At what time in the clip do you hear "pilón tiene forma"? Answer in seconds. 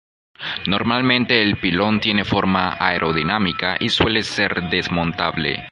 1.59-2.75